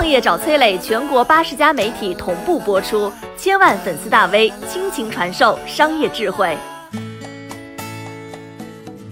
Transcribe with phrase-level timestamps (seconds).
[0.00, 6.56] 创业找崔磊，全国八十家媒体同步播出，千万粉丝大 V 倾情传授商业智慧。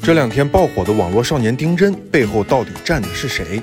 [0.03, 3.63] 这两天爆火的网络少年丁真背后到底站的是谁？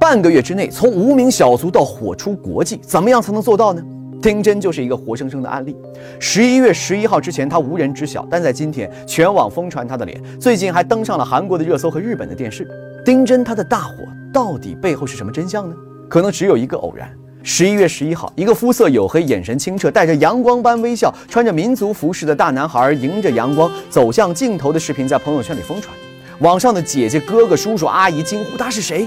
[0.00, 3.82] 半个月之内从无名小卒到火出国际，怎么样才能做到呢？
[4.26, 5.76] 丁真就是一个活生生的案例。
[6.18, 12.68] 十一月十一号之前，他无人知晓，但在今天，全网疯传他的脸，最近还登上了韩国的热搜和日本的电视。
[13.04, 13.94] 丁真他的大火
[14.32, 15.76] 到底背后是什么真相呢？
[16.08, 17.08] 可能只有一个偶然。
[17.44, 25.94] 十一月十一号，一个肤色黝黑、眼神清澈、带着阳光般微笑、穿着民族服饰的大男孩，迎着阳光走向镜头的视频在朋友圈里疯传。
[26.40, 29.06] 网上的姐姐、哥哥、叔叔、阿姨惊呼：“他是谁？”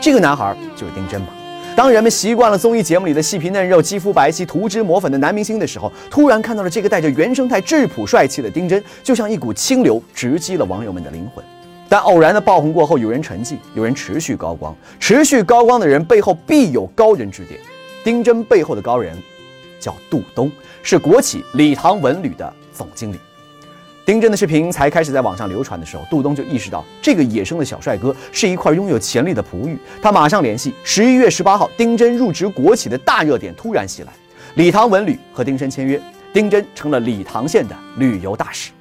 [0.00, 1.32] 这个男孩就是丁真吧？
[1.74, 11.42] 当人们习惯了综艺节目里的细皮嫩肉、肌肤白皙、涂脂抹粉的男明星的时候，突然看到了这个带着原生态质朴帅气的丁真，就像一股清流，直击了网友们的灵魂。
[11.88, 14.76] 但偶然的爆红过后，有人沉寂，有人持续高光。
[15.00, 17.58] 持续高光的人背后必有高人指点。
[18.04, 19.16] 丁真背后的高人
[19.80, 20.52] 叫杜东，
[20.82, 23.16] 是国企礼堂文旅的总经理。
[24.04, 29.78] 丁真的视频才开始在网上流传的时候，杜东就意识到这个野生的小帅哥是一块拥有潜力的璞玉。
[30.02, 30.74] 他马上联系。
[30.82, 34.12] 十一月十八号，丁真入职国企的大热点突然袭来，
[34.56, 38.72] 礼堂文旅和丁真签约，丁真成了礼堂县的旅游大使。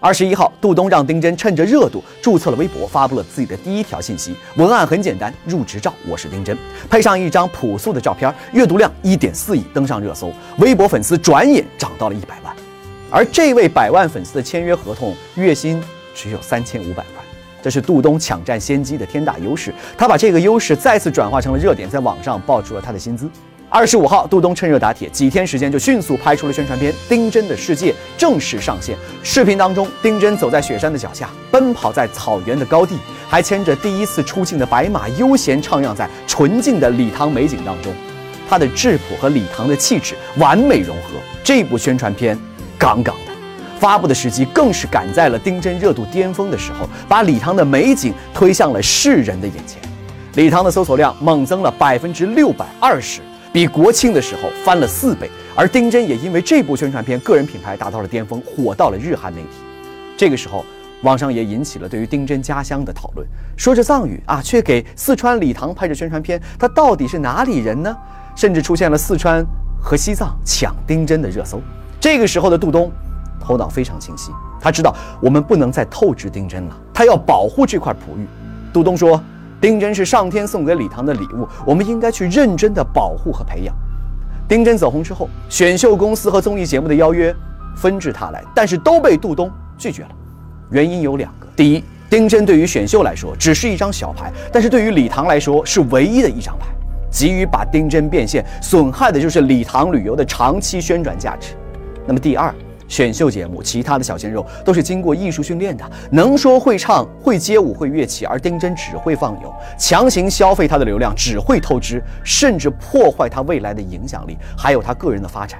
[0.00, 6.56] 二十一号，杜东让丁真趁着热度注册了微博，发布了自己的第一条信息，文案很简单：入职照，我是丁真，
[6.88, 12.41] 配上一张朴素的照片，阅读量一点四亿，登上热搜，微博粉丝转眼涨到了一百。
[13.14, 15.78] 而这位百万粉丝的签约合同，月薪
[16.14, 17.22] 只有三千五百块，
[17.60, 19.70] 这是杜东抢占先机的天大优势。
[19.98, 23.28] 他把这个优势再次转化成了热点，在网上爆出了他的薪资。
[23.68, 28.96] 二十五号，杜东趁热打铁，几天时间就迅速拍出了宣传片《丁真的世界》正式上线。
[29.22, 32.96] 视频当中，丁真走在雪山的脚下，奔跑在草原的高地，
[33.28, 37.92] 还牵着第一次出镜的白马，悠闲徜徉在纯净的礼堂美景当中。
[38.48, 42.38] 他的质朴和礼堂的气质完美融合，这部宣传片
[42.82, 43.32] 杠杠的。
[43.78, 49.80] 发布的时机更是赶在了丁真热度巅峰的时候，把礼堂的美景推向了世人的眼前。
[50.34, 53.20] 礼堂的搜索量猛增了百分之六百二十。
[53.52, 59.48] 比国庆的时候翻了四倍，而丁真也因为这部宣传片，个人品牌达到了巅峰，火到了日韩媒体。
[60.16, 60.64] 这个时候，
[61.02, 67.94] 网上也引起了对于丁真家乡的讨论，说着藏语啊，却给四川理塘拍着宣传片，他到底是哪里人呢？
[68.34, 69.44] 甚至出现了四川
[69.78, 71.60] 和西藏抢丁真的热搜。
[72.02, 72.90] 这个时候的杜东，
[73.38, 78.26] 头脑非常清晰，他知道我们不能再透支丁真了，他要保护这块璞玉。
[78.72, 79.22] 杜东说。
[79.60, 83.72] 丁真是上天送给李唐的礼物，我们应该去认真的保护和培养。
[84.48, 87.32] 丁真走红之后，选秀公司和综艺节目的邀约
[87.76, 89.48] 纷至沓来，但是都被杜东
[89.78, 90.08] 拒绝了。
[90.72, 96.66] 原因有两个：第一，丁真对于选秀来说只是一张小牌，但是对于李唐来说是唯一的一张牌。
[97.08, 101.54] 急于把丁真变现，损害的就是李唐旅游的长期宣传价值。
[102.06, 102.54] 那么第二。
[102.88, 115.58] 选秀节目，其他的小鲜肉都是经过艺术训练的，能说会唱会街舞会乐器，而丁真只会放牛，强行消费他的流量，只会透支，甚至破坏他未来的影响力，还有他个人的发展。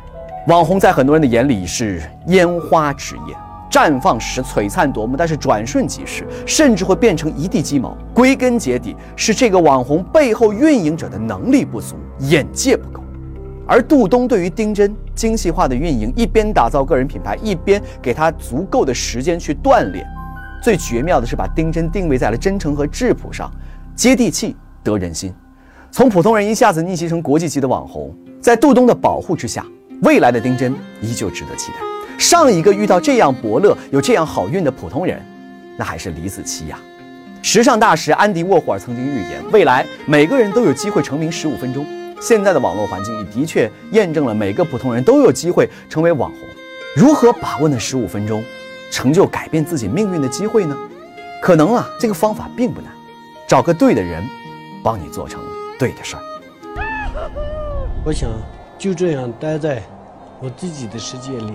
[0.48, 3.34] 网红在很多人的眼里是烟花纸业，
[3.70, 7.96] 绽放时璀璨夺目，但是转瞬即逝，甚至会变成一地鸡毛。
[8.12, 13.01] 归根结底是这个网红背后运营者的能力不足，眼界不够。
[13.66, 20.06] 而杜东对于丁真精细化的运营，一边打造个人品牌，一边给他足够的时间去锻炼。
[20.62, 23.50] 最绝妙的是把丁真定位在了真诚和质朴上，
[23.94, 25.32] 接地气得人心。
[25.90, 29.64] 从普通人一下子逆袭成国际级的网红，在杜东的保护之下，
[30.02, 31.78] 未来的丁真依旧值得期待。
[32.18, 35.20] 上一个遇到这样伯乐、有这样好运的普通人，
[35.76, 36.78] 那还是李子柒呀。
[37.42, 41.84] 时尚大师安迪沃霍尔曾经预言，未来每个人都有机会成名十五分钟。
[42.22, 46.38] 现在的网络环境也的确验证了每个普通人都有机会成为网红。
[46.94, 48.44] 如何把握那十五分钟，
[48.92, 50.76] 成就改变自己命运的机会呢？
[51.42, 52.92] 可能啊，这个方法并不难，
[53.48, 54.22] 找个对的人，
[54.84, 55.42] 帮你做成
[55.76, 56.22] 对的事儿。
[58.04, 58.30] 我想
[58.78, 59.82] 就这样待在
[60.38, 61.54] 我自己的世界里。